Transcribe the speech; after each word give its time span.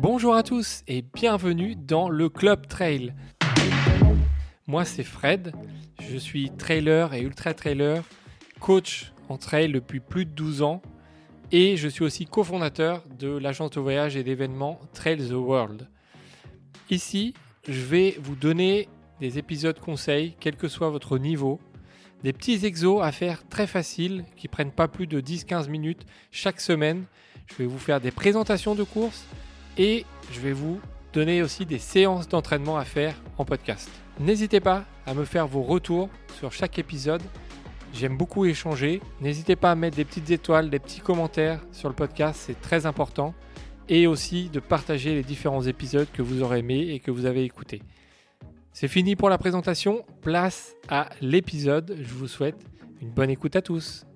Bonjour 0.00 0.36
à 0.36 0.44
tous 0.44 0.84
et 0.86 1.02
bienvenue 1.02 1.74
dans 1.74 2.08
le 2.08 2.28
Club 2.28 2.68
Trail. 2.68 3.14
Moi 4.68 4.84
c'est 4.84 5.02
Fred, 5.02 5.52
je 6.08 6.16
suis 6.16 6.50
trailer 6.56 7.14
et 7.14 7.22
ultra 7.22 7.52
trailer, 7.52 8.04
coach 8.60 9.12
en 9.28 9.38
trail 9.38 9.72
depuis 9.72 9.98
plus 9.98 10.24
de 10.24 10.30
12 10.30 10.62
ans 10.62 10.82
et 11.50 11.76
je 11.76 11.88
suis 11.88 12.04
aussi 12.04 12.26
cofondateur 12.26 13.02
de 13.18 13.26
l'agence 13.26 13.72
de 13.72 13.80
voyage 13.80 14.16
et 14.16 14.22
d'événements 14.22 14.78
Trail 14.92 15.16
the 15.16 15.32
World. 15.32 15.88
Ici, 16.90 17.34
je 17.66 17.80
vais 17.80 18.16
vous 18.20 18.36
donner 18.36 18.88
des 19.18 19.38
épisodes 19.38 19.80
conseils, 19.80 20.36
quel 20.38 20.54
que 20.54 20.68
soit 20.68 20.90
votre 20.90 21.18
niveau, 21.18 21.58
des 22.22 22.32
petits 22.32 22.64
exos 22.64 23.02
à 23.02 23.10
faire 23.10 23.48
très 23.48 23.66
faciles 23.66 24.24
qui 24.36 24.46
prennent 24.46 24.70
pas 24.70 24.86
plus 24.86 25.08
de 25.08 25.20
10-15 25.20 25.68
minutes 25.68 26.06
chaque 26.30 26.60
semaine. 26.60 27.04
Je 27.46 27.56
vais 27.56 27.66
vous 27.66 27.78
faire 27.80 28.00
des 28.00 28.12
présentations 28.12 28.76
de 28.76 28.84
courses 28.84 29.26
et 29.78 30.04
je 30.32 30.40
vais 30.40 30.52
vous 30.52 30.80
donner 31.12 31.42
aussi 31.42 31.64
des 31.64 31.78
séances 31.78 32.28
d'entraînement 32.28 32.76
à 32.76 32.84
faire 32.84 33.14
en 33.38 33.44
podcast. 33.44 33.88
N'hésitez 34.20 34.60
pas 34.60 34.84
à 35.06 35.14
me 35.14 35.24
faire 35.24 35.46
vos 35.46 35.62
retours 35.62 36.10
sur 36.38 36.52
chaque 36.52 36.78
épisode. 36.78 37.22
J'aime 37.94 38.16
beaucoup 38.16 38.44
échanger. 38.44 39.00
N'hésitez 39.20 39.56
pas 39.56 39.70
à 39.70 39.74
mettre 39.74 39.96
des 39.96 40.04
petites 40.04 40.30
étoiles, 40.30 40.68
des 40.68 40.78
petits 40.78 41.00
commentaires 41.00 41.60
sur 41.72 41.88
le 41.88 41.94
podcast, 41.94 42.40
c'est 42.46 42.60
très 42.60 42.84
important. 42.84 43.34
Et 43.88 44.06
aussi 44.06 44.50
de 44.50 44.60
partager 44.60 45.14
les 45.14 45.22
différents 45.22 45.62
épisodes 45.62 46.08
que 46.12 46.20
vous 46.20 46.42
aurez 46.42 46.58
aimés 46.58 46.90
et 46.90 47.00
que 47.00 47.10
vous 47.10 47.24
avez 47.24 47.44
écoutés. 47.44 47.80
C'est 48.74 48.88
fini 48.88 49.16
pour 49.16 49.30
la 49.30 49.38
présentation, 49.38 50.04
place 50.20 50.76
à 50.88 51.08
l'épisode. 51.22 51.96
Je 51.98 52.14
vous 52.14 52.28
souhaite 52.28 52.58
une 53.00 53.10
bonne 53.10 53.30
écoute 53.30 53.56
à 53.56 53.62
tous. 53.62 54.07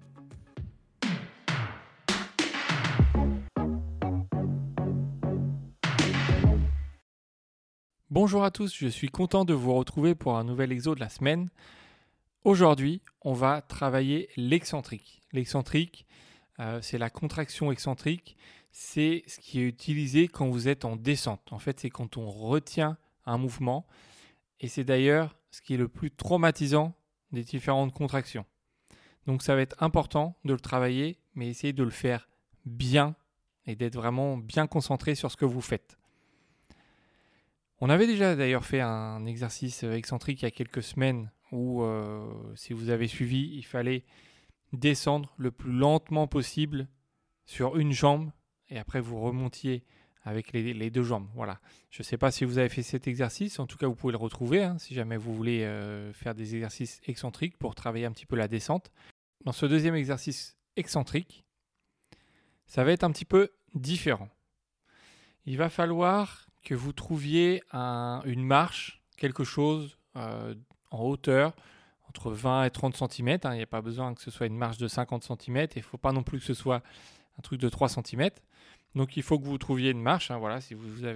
Bonjour 8.14 8.44
à 8.44 8.50
tous, 8.50 8.74
je 8.76 8.88
suis 8.88 9.08
content 9.08 9.46
de 9.46 9.54
vous 9.54 9.72
retrouver 9.72 10.14
pour 10.14 10.36
un 10.36 10.44
nouvel 10.44 10.70
exo 10.70 10.94
de 10.94 11.00
la 11.00 11.08
semaine. 11.08 11.48
Aujourd'hui, 12.44 13.00
on 13.22 13.32
va 13.32 13.62
travailler 13.62 14.28
l'excentrique. 14.36 15.22
L'excentrique, 15.32 16.04
euh, 16.60 16.82
c'est 16.82 16.98
la 16.98 17.08
contraction 17.08 17.72
excentrique, 17.72 18.36
c'est 18.70 19.22
ce 19.26 19.38
qui 19.38 19.60
est 19.60 19.66
utilisé 19.66 20.28
quand 20.28 20.46
vous 20.50 20.68
êtes 20.68 20.84
en 20.84 20.96
descente. 20.96 21.54
En 21.54 21.58
fait, 21.58 21.80
c'est 21.80 21.88
quand 21.88 22.18
on 22.18 22.30
retient 22.30 22.98
un 23.24 23.38
mouvement 23.38 23.86
et 24.60 24.68
c'est 24.68 24.84
d'ailleurs 24.84 25.34
ce 25.50 25.62
qui 25.62 25.72
est 25.72 25.78
le 25.78 25.88
plus 25.88 26.10
traumatisant 26.10 26.92
des 27.30 27.44
différentes 27.44 27.94
contractions. 27.94 28.44
Donc 29.26 29.42
ça 29.42 29.54
va 29.54 29.62
être 29.62 29.82
important 29.82 30.36
de 30.44 30.52
le 30.52 30.60
travailler, 30.60 31.18
mais 31.34 31.48
essayez 31.48 31.72
de 31.72 31.82
le 31.82 31.88
faire 31.88 32.28
bien 32.66 33.16
et 33.64 33.74
d'être 33.74 33.96
vraiment 33.96 34.36
bien 34.36 34.66
concentré 34.66 35.14
sur 35.14 35.30
ce 35.30 35.38
que 35.38 35.46
vous 35.46 35.62
faites. 35.62 35.96
On 37.84 37.90
avait 37.90 38.06
déjà 38.06 38.36
d'ailleurs 38.36 38.64
fait 38.64 38.80
un 38.80 39.26
exercice 39.26 39.82
euh, 39.82 39.94
excentrique 39.94 40.42
il 40.42 40.44
y 40.44 40.46
a 40.46 40.52
quelques 40.52 40.84
semaines 40.84 41.32
où, 41.50 41.82
euh, 41.82 42.32
si 42.54 42.74
vous 42.74 42.90
avez 42.90 43.08
suivi, 43.08 43.56
il 43.56 43.64
fallait 43.64 44.04
descendre 44.72 45.34
le 45.36 45.50
plus 45.50 45.72
lentement 45.72 46.28
possible 46.28 46.86
sur 47.44 47.76
une 47.76 47.90
jambe 47.90 48.30
et 48.68 48.78
après 48.78 49.00
vous 49.00 49.20
remontiez 49.20 49.84
avec 50.22 50.52
les, 50.52 50.90
deux 50.90 51.02
jambes. 51.02 51.28
Voilà. 51.34 51.60
Je 51.90 52.02
ne 52.02 52.04
sais 52.04 52.16
pas 52.18 52.30
si 52.30 52.44
vous 52.44 52.58
avez 52.58 52.68
fait 52.68 52.84
cet 52.84 53.08
exercice, 53.08 53.58
en 53.58 53.66
tout 53.66 53.78
cas 53.78 53.88
vous 53.88 53.96
pouvez 53.96 54.12
le 54.12 54.18
retrouver 54.18 54.62
hein, 54.62 54.78
si 54.78 54.94
jamais 54.94 55.16
vous 55.16 55.34
voulez 55.34 55.64
euh, 55.64 56.12
faire 56.12 56.36
des 56.36 56.54
exercices 56.54 57.00
excentriques 57.06 57.58
pour 57.58 57.74
travailler 57.74 58.04
un 58.04 58.12
petit 58.12 58.26
peu 58.26 58.36
la 58.36 58.46
descente. 58.46 58.92
Dans 59.44 59.50
ce 59.50 59.66
deuxième 59.66 59.96
exercice 59.96 60.56
excentrique, 60.76 61.44
ça 62.64 62.84
va 62.84 62.92
être 62.92 63.02
un 63.02 63.10
petit 63.10 63.24
peu 63.24 63.50
différent. 63.74 64.28
Il 65.46 65.56
va 65.56 65.68
falloir 65.68 66.51
que 66.62 66.74
vous 66.74 66.92
trouviez 66.92 67.62
une 67.72 68.44
marche, 68.44 69.02
quelque 69.16 69.44
chose 69.44 69.96
euh, 70.16 70.54
en 70.90 71.04
hauteur, 71.04 71.54
entre 72.08 72.30
20 72.30 72.64
et 72.64 72.70
30 72.70 72.96
cm. 72.96 73.28
Hein. 73.44 73.52
Il 73.52 73.56
n'y 73.56 73.62
a 73.62 73.66
pas 73.66 73.80
besoin 73.80 74.14
que 74.14 74.20
ce 74.20 74.30
soit 74.30 74.46
une 74.46 74.56
marche 74.56 74.78
de 74.78 74.88
50 74.88 75.24
cm 75.24 75.56
et 75.56 75.68
il 75.76 75.78
ne 75.78 75.82
faut 75.82 75.98
pas 75.98 76.12
non 76.12 76.22
plus 76.22 76.38
que 76.38 76.44
ce 76.44 76.54
soit 76.54 76.82
un 77.38 77.42
truc 77.42 77.60
de 77.60 77.68
3 77.68 77.88
cm. 77.88 78.30
Donc 78.94 79.16
il 79.16 79.22
faut 79.22 79.38
que 79.38 79.44
vous 79.44 79.58
trouviez 79.58 79.90
une 79.90 80.02
marche. 80.02 80.30
Hein. 80.30 80.38
voilà, 80.38 80.60
si 80.60 80.74
vous, 80.74 81.06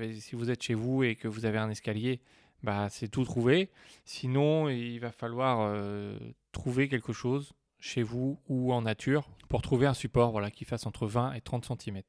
êtes 0.51 0.63
chez 0.63 0.75
vous 0.75 1.03
et 1.03 1.15
que 1.15 1.29
vous 1.29 1.45
avez 1.45 1.59
un 1.59 1.69
escalier, 1.69 2.21
bah, 2.63 2.89
c'est 2.89 3.09
tout 3.09 3.25
trouvé. 3.25 3.71
Sinon, 4.05 4.69
il 4.69 4.99
va 4.99 5.13
falloir 5.13 5.59
euh, 5.61 6.19
trouver 6.53 6.89
quelque 6.89 7.13
chose 7.13 7.53
chez 7.79 8.03
vous 8.03 8.41
ou 8.49 8.73
en 8.73 8.83
nature 8.83 9.29
pour 9.49 9.61
trouver 9.63 9.87
un 9.87 9.95
support 9.95 10.31
voilà, 10.33 10.51
qui 10.51 10.65
fasse 10.65 10.87
entre 10.87 11.07
20 11.07 11.35
et 11.35 11.41
30 11.41 11.67
cm. 11.79 12.03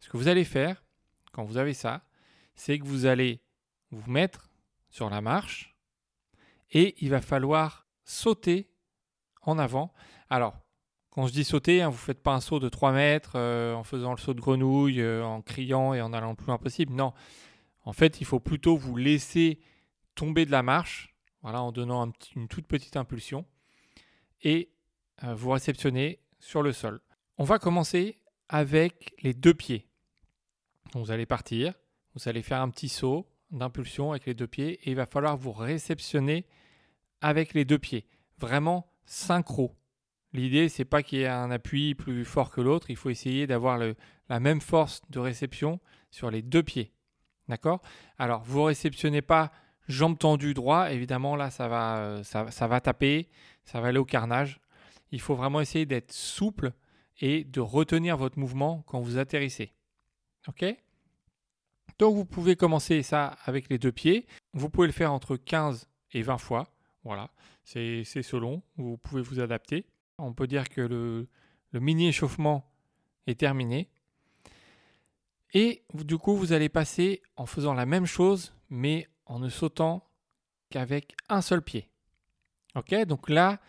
Ce 0.00 0.08
que 0.08 0.16
vous 0.16 0.28
allez 0.28 0.44
faire, 0.44 0.82
quand 1.32 1.44
vous 1.44 1.58
avez 1.58 1.74
ça, 1.74 2.02
c'est 2.56 2.78
que 2.78 2.84
vous 2.84 3.06
allez 3.06 3.40
vous 3.90 4.10
mettre 4.10 4.50
sur 4.90 5.08
la 5.08 5.20
marche 5.20 5.76
et 6.72 6.96
il 7.00 7.10
va 7.10 7.20
falloir 7.20 7.86
sauter 8.04 8.70
en 9.42 9.58
avant. 9.58 9.92
Alors, 10.30 10.58
quand 11.10 11.26
je 11.26 11.32
dis 11.32 11.44
sauter, 11.44 11.80
hein, 11.82 11.88
vous 11.88 11.94
ne 11.94 12.00
faites 12.00 12.22
pas 12.22 12.34
un 12.34 12.40
saut 12.40 12.58
de 12.58 12.68
3 12.68 12.92
mètres 12.92 13.32
euh, 13.36 13.74
en 13.74 13.84
faisant 13.84 14.10
le 14.10 14.18
saut 14.18 14.34
de 14.34 14.40
grenouille, 14.40 15.00
euh, 15.00 15.24
en 15.24 15.40
criant 15.40 15.94
et 15.94 16.00
en 16.00 16.12
allant 16.12 16.30
le 16.30 16.36
plus 16.36 16.48
loin 16.48 16.58
possible. 16.58 16.92
Non. 16.92 17.12
En 17.84 17.92
fait, 17.92 18.20
il 18.20 18.26
faut 18.26 18.40
plutôt 18.40 18.76
vous 18.76 18.96
laisser 18.96 19.60
tomber 20.14 20.44
de 20.44 20.50
la 20.50 20.62
marche, 20.62 21.14
voilà, 21.42 21.62
en 21.62 21.72
donnant 21.72 22.12
une 22.34 22.48
toute 22.48 22.66
petite 22.66 22.96
impulsion, 22.96 23.46
et 24.42 24.70
euh, 25.24 25.34
vous 25.34 25.50
réceptionner 25.50 26.20
sur 26.38 26.62
le 26.62 26.72
sol. 26.72 27.00
On 27.38 27.44
va 27.44 27.58
commencer 27.58 28.20
avec 28.48 29.14
les 29.22 29.34
deux 29.34 29.54
pieds. 29.54 29.88
vous 30.94 31.10
allez 31.10 31.26
partir, 31.26 31.74
vous 32.16 32.28
allez 32.28 32.42
faire 32.42 32.62
un 32.62 32.70
petit 32.70 32.88
saut 32.88 33.28
d'impulsion 33.50 34.10
avec 34.10 34.24
les 34.24 34.34
deux 34.34 34.46
pieds 34.46 34.80
et 34.82 34.90
il 34.90 34.96
va 34.96 35.06
falloir 35.06 35.36
vous 35.36 35.52
réceptionner 35.52 36.46
avec 37.20 37.52
les 37.52 37.64
deux 37.66 37.78
pieds. 37.78 38.06
Vraiment 38.38 38.90
synchro. 39.04 39.76
L'idée, 40.32 40.68
c'est 40.68 40.86
pas 40.86 41.02
qu'il 41.02 41.18
y 41.18 41.22
ait 41.22 41.28
un 41.28 41.50
appui 41.50 41.94
plus 41.94 42.24
fort 42.24 42.50
que 42.50 42.62
l'autre. 42.62 42.90
Il 42.90 42.96
faut 42.96 43.10
essayer 43.10 43.46
d'avoir 43.46 43.78
la 43.78 44.40
même 44.40 44.60
force 44.60 45.02
de 45.10 45.18
réception 45.18 45.78
sur 46.10 46.30
les 46.30 46.42
deux 46.42 46.62
pieds. 46.62 46.92
D'accord? 47.48 47.82
Alors, 48.18 48.42
vous 48.44 48.60
ne 48.60 48.64
réceptionnez 48.64 49.22
pas 49.22 49.52
jambes 49.86 50.18
tendues 50.18 50.54
droit. 50.54 50.90
Évidemment, 50.90 51.36
là, 51.36 51.50
ça 51.50 51.68
va, 51.68 52.24
ça, 52.24 52.50
ça 52.50 52.66
va 52.66 52.80
taper, 52.80 53.28
ça 53.64 53.80
va 53.80 53.88
aller 53.88 53.98
au 53.98 54.04
carnage. 54.04 54.60
Il 55.12 55.20
faut 55.20 55.34
vraiment 55.34 55.60
essayer 55.60 55.86
d'être 55.86 56.12
souple 56.12 56.72
et 57.20 57.44
de 57.44 57.60
retenir 57.60 58.16
votre 58.16 58.38
mouvement 58.38 58.82
quand 58.86 59.00
vous 59.00 59.18
atterrissez. 59.18 59.72
OK? 60.48 60.64
Donc 61.98 62.14
vous 62.14 62.24
pouvez 62.24 62.56
commencer 62.56 63.02
ça 63.02 63.36
avec 63.44 63.70
les 63.70 63.78
deux 63.78 63.92
pieds. 63.92 64.26
Vous 64.52 64.68
pouvez 64.68 64.86
le 64.86 64.92
faire 64.92 65.12
entre 65.12 65.36
15 65.36 65.88
et 66.12 66.22
20 66.22 66.38
fois. 66.38 66.68
Voilà, 67.04 67.30
c'est 67.64 68.04
selon. 68.04 68.62
Vous 68.76 68.98
pouvez 68.98 69.22
vous 69.22 69.40
adapter. 69.40 69.86
On 70.18 70.32
peut 70.32 70.46
dire 70.46 70.68
que 70.68 70.80
le, 70.80 71.28
mini 71.72 72.08
échauffement 72.08 72.70
est 73.26 73.38
terminé. 73.40 73.90
Et 75.54 75.84
du 75.94 76.18
coup, 76.18 76.36
vous 76.36 76.52
allez 76.52 76.68
passer 76.68 77.22
en 77.36 77.46
faisant 77.46 77.74
la 77.74 77.86
même 77.86 78.06
chose, 78.06 78.54
mais 78.68 79.08
en 79.26 79.38
ne 79.38 79.48
sautant 79.48 80.08
qu'avec 80.70 81.14
un 81.28 81.40
seul 81.40 81.62
pied. 81.62 81.88
Ok, 82.74 82.94
donc 83.06 83.30
là, 83.30 83.60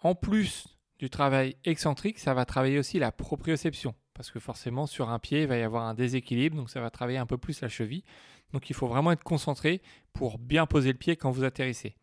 en 0.00 0.14
plus 0.14 0.78
du 0.98 1.10
travail 1.10 1.56
excentrique, 1.64 2.18
ça 2.18 2.32
va 2.32 2.44
travailler 2.46 2.78
aussi 2.78 2.98
la 2.98 3.12
proprioception 3.12 3.94
parce 4.14 4.30
que 4.30 4.40
forcément 4.40 4.86
sur 4.86 5.10
un 5.10 5.18
pied 5.18 5.42
il 5.42 5.48
va 5.48 5.56
y 5.58 5.62
avoir 5.62 5.84
un 5.84 5.94
déséquilibre, 5.94 6.56
donc 6.56 6.70
ça 6.70 6.80
va 6.80 6.90
travailler 6.90 7.18
un 7.18 7.26
peu 7.26 7.38
plus 7.38 7.60
la 7.60 7.68
cheville. 7.68 8.04
Donc 8.52 8.70
il 8.70 8.74
faut 8.74 8.86
vraiment 8.86 9.12
être 9.12 9.24
concentré 9.24 9.82
pour 10.12 10.38
bien 10.38 10.66
poser 10.66 10.92
le 10.92 10.98
pied 10.98 11.16
quand 11.16 11.30
vous 11.30 11.44
atterrissez. 11.44 11.96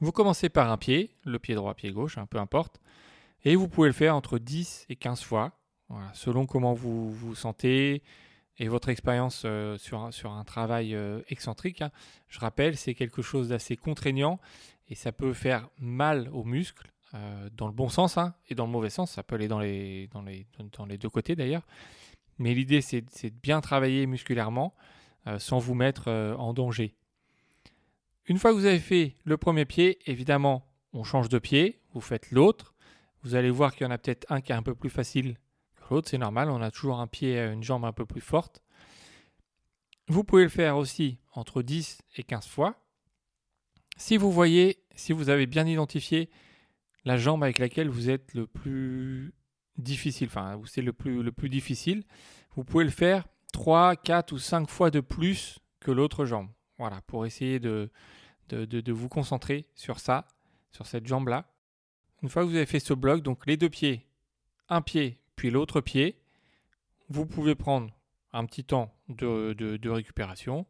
Vous 0.00 0.12
commencez 0.12 0.48
par 0.48 0.70
un 0.70 0.76
pied, 0.76 1.14
le 1.24 1.38
pied 1.38 1.54
droit, 1.54 1.74
pied 1.74 1.90
gauche, 1.90 2.18
hein, 2.18 2.26
peu 2.26 2.38
importe, 2.38 2.80
et 3.44 3.56
vous 3.56 3.68
pouvez 3.68 3.88
le 3.88 3.94
faire 3.94 4.14
entre 4.16 4.38
10 4.38 4.86
et 4.88 4.96
15 4.96 5.22
fois, 5.22 5.52
selon 6.12 6.46
comment 6.46 6.74
vous 6.74 7.12
vous 7.12 7.34
sentez 7.34 8.02
et 8.58 8.68
votre 8.68 8.88
expérience 8.88 9.42
euh, 9.44 9.76
sur, 9.78 10.00
un, 10.00 10.44
travail 10.44 10.94
euh, 10.94 11.20
excentrique. 11.28 11.82
Hein. 11.82 11.90
Je 12.28 12.40
rappelle, 12.40 12.76
c'est 12.76 12.94
quelque 12.94 13.22
chose 13.22 13.50
d'assez 13.50 13.76
contraignant 13.76 14.40
et 14.88 14.94
ça 14.94 15.12
peut 15.12 15.32
faire 15.32 15.68
mal 15.78 16.30
aux 16.32 16.44
muscles 16.44 16.90
euh, 17.14 17.48
dans 17.52 17.68
le 17.68 17.72
bon 17.72 17.88
sens 17.88 18.18
hein, 18.18 18.34
et 18.48 18.54
dans 18.54 18.66
le 18.66 18.72
mauvais 18.72 18.90
sens. 18.90 19.12
Ça 19.12 19.22
peut 19.22 19.36
aller 19.36 19.48
dans 19.48 19.60
les, 19.60 20.08
deux 20.98 21.08
côtés 21.08 21.36
d'ailleurs. 21.36 21.66
Mais 22.38 22.52
l'idée, 22.52 22.80
c'est 22.80 23.02
de 23.02 23.40
bien 23.42 23.60
travailler 23.60 24.06
musculairement 24.06 24.74
euh, 25.26 25.38
sans 25.38 25.58
vous 25.58 25.74
mettre 25.74 26.08
euh, 26.08 26.34
en 26.36 26.52
danger. 26.52 26.94
Une 28.26 28.38
fois 28.38 28.50
que 28.50 28.56
vous 28.56 28.66
avez 28.66 28.80
fait 28.80 29.16
le 29.24 29.36
premier 29.36 29.64
pied, 29.64 29.98
évidemment, 30.10 30.66
on 30.92 31.04
change 31.04 31.28
de 31.28 31.38
pied, 31.38 31.80
vous 31.92 32.00
faites 32.00 32.30
l'autre. 32.32 32.74
Vous 33.22 33.34
allez 33.36 33.50
voir 33.50 33.72
qu'il 33.72 33.84
y 33.84 33.86
en 33.86 33.92
a 33.92 33.98
peut-être 33.98 34.30
un 34.30 34.40
qui 34.40 34.52
est 34.52 34.56
un 34.56 34.62
peu 34.62 34.74
plus 34.74 34.90
facile 34.90 35.38
que 35.76 35.94
l'autre, 35.94 36.08
c'est 36.08 36.18
normal, 36.18 36.50
on 36.50 36.60
a 36.60 36.70
toujours 36.70 36.98
un 37.00 37.06
pied, 37.06 37.38
une 37.38 37.62
jambe 37.62 37.84
un 37.84 37.92
peu 37.92 38.04
plus 38.04 38.20
forte. 38.20 38.62
Vous 40.08 40.24
pouvez 40.24 40.42
le 40.42 40.48
faire 40.48 40.76
aussi 40.76 41.18
entre 41.32 41.62
10 41.62 42.02
et 42.16 42.24
15 42.24 42.46
fois. 42.46 42.84
Si 43.96 44.16
vous 44.16 44.30
voyez, 44.30 44.82
si 44.94 45.12
vous 45.12 45.28
avez 45.28 45.46
bien 45.46 45.66
identifié 45.66 46.30
la 47.06 47.16
jambe 47.16 47.42
avec 47.42 47.58
laquelle 47.58 47.88
vous 47.88 48.10
êtes 48.10 48.34
le 48.34 48.46
plus 48.46 49.32
difficile, 49.78 50.26
enfin 50.26 50.60
c'est 50.66 50.82
le 50.82 50.92
plus, 50.92 51.22
le 51.22 51.32
plus 51.32 51.48
difficile, 51.48 52.04
vous 52.54 52.64
pouvez 52.64 52.84
le 52.84 52.90
faire 52.90 53.26
3, 53.52 53.96
4 53.96 54.32
ou 54.32 54.38
5 54.38 54.68
fois 54.68 54.90
de 54.90 55.00
plus 55.00 55.58
que 55.80 55.90
l'autre 55.90 56.26
jambe. 56.26 56.48
Voilà, 56.78 57.00
pour 57.02 57.24
essayer 57.24 57.60
de, 57.60 57.90
vous 58.88 59.08
concentrer 59.08 59.66
sur 59.74 60.00
ça, 60.00 60.26
sur 60.72 60.86
cette 60.86 61.06
jambe-là. 61.06 61.46
Une 62.22 62.28
fois 62.28 62.42
que 62.42 62.48
vous 62.48 62.56
avez 62.56 62.66
fait 62.66 62.80
ce 62.80 62.92
bloc, 62.92 63.22
donc 63.22 63.46
les 63.46 63.56
deux 63.56 63.70
pieds, 63.70 64.06
un 64.68 64.82
pied, 64.82 65.20
puis 65.36 65.50
l'autre 65.50 65.80
pied, 65.80 66.20
vous 67.08 67.24
pouvez 67.24 67.54
prendre 67.54 67.90
un 68.32 68.44
petit 68.46 68.64
temps 68.64 68.92
de, 69.08 69.52
de, 69.54 69.88
récupération 69.88 70.66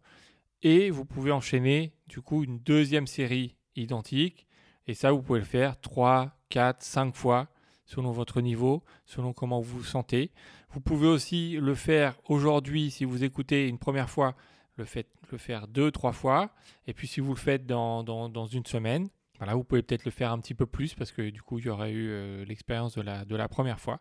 et 0.62 0.90
vous 0.90 1.04
pouvez 1.04 1.32
enchaîner 1.32 1.94
du 2.06 2.20
coup 2.20 2.44
une 2.44 2.58
deuxième 2.58 3.06
série 3.06 3.56
identique. 3.74 4.45
Et 4.86 4.94
ça, 4.94 5.12
vous 5.12 5.22
pouvez 5.22 5.40
le 5.40 5.44
faire 5.44 5.80
3, 5.80 6.30
4, 6.48 6.82
5 6.82 7.14
fois 7.14 7.48
selon 7.86 8.10
votre 8.10 8.40
niveau, 8.40 8.82
selon 9.04 9.32
comment 9.32 9.60
vous 9.60 9.78
vous 9.78 9.84
sentez. 9.84 10.32
Vous 10.70 10.80
pouvez 10.80 11.06
aussi 11.06 11.56
le 11.60 11.74
faire 11.74 12.18
aujourd'hui 12.28 12.90
si 12.90 13.04
vous 13.04 13.24
écoutez 13.24 13.68
une 13.68 13.78
première 13.78 14.10
fois, 14.10 14.34
le, 14.76 14.84
fait, 14.84 15.08
le 15.30 15.38
faire 15.38 15.68
deux, 15.68 15.90
trois 15.90 16.12
fois. 16.12 16.50
Et 16.86 16.92
puis 16.92 17.06
si 17.06 17.20
vous 17.20 17.32
le 17.32 17.38
faites 17.38 17.64
dans, 17.64 18.02
dans, 18.02 18.46
une 18.46 18.66
semaine, 18.66 19.08
voilà, 19.38 19.54
vous 19.54 19.64
pouvez 19.64 19.82
peut-être 19.82 20.04
le 20.04 20.10
faire 20.10 20.32
un 20.32 20.38
petit 20.38 20.54
peu 20.54 20.66
plus 20.66 20.94
parce 20.94 21.12
que 21.12 21.30
du 21.30 21.40
coup, 21.42 21.58
il 21.58 21.66
y 21.66 21.68
aurait 21.68 21.92
eu 21.92 22.08
euh, 22.10 22.44
l'expérience 22.44 22.94
de 22.96 23.02
la, 23.02 23.24
de 23.24 23.36
la 23.36 23.48
première 23.48 23.80
fois. 23.80 24.00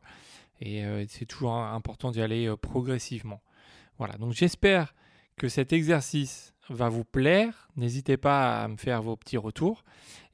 Et 0.60 0.84
euh, 0.86 1.06
c'est 1.08 1.26
toujours 1.26 1.54
important 1.54 2.12
d'y 2.12 2.22
aller 2.22 2.48
euh, 2.48 2.58
progressivement. 2.58 3.42
Voilà, 3.98 4.18
donc 4.18 4.34
j'espère 4.34 4.94
que 5.38 5.48
cet 5.48 5.74
exercice 5.74 6.54
va 6.70 6.90
vous 6.90 7.04
plaire. 7.04 7.70
N'hésitez 7.76 8.18
pas 8.18 8.64
à 8.64 8.68
me 8.68 8.78
faire 8.78 9.02
vos 9.02 9.16
petits 9.16 9.38
retours. 9.38 9.84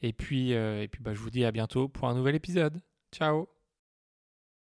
Et 0.01 0.13
puis, 0.13 0.51
et 0.51 0.88
puis 0.92 1.01
bah, 1.01 1.13
je 1.13 1.19
vous 1.19 1.30
dis 1.30 1.45
à 1.45 1.51
bientôt 1.51 1.88
pour 1.88 2.07
un 2.09 2.15
nouvel 2.15 2.36
épisode. 2.36 2.81
Ciao 3.12 3.60